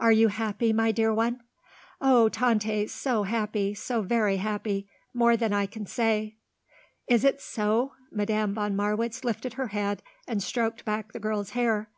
[0.00, 1.42] Are you happy, my dear one?"
[2.00, 6.34] "Oh, Tante so happy, so very happy; more than I can say."
[7.06, 11.88] "Is it so?" Madame von Marwitz lifted her head and stroked back the girl's hair.